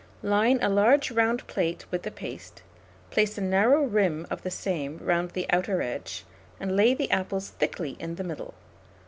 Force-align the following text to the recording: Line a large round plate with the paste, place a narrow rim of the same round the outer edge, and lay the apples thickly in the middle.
Line 0.23 0.57
a 0.63 0.67
large 0.67 1.11
round 1.11 1.45
plate 1.45 1.85
with 1.91 2.01
the 2.01 2.09
paste, 2.09 2.63
place 3.11 3.37
a 3.37 3.41
narrow 3.41 3.83
rim 3.83 4.25
of 4.31 4.41
the 4.41 4.49
same 4.49 4.97
round 4.97 5.29
the 5.29 5.45
outer 5.51 5.79
edge, 5.83 6.25
and 6.59 6.75
lay 6.75 6.95
the 6.95 7.11
apples 7.11 7.49
thickly 7.51 7.97
in 7.99 8.15
the 8.15 8.23
middle. 8.23 8.55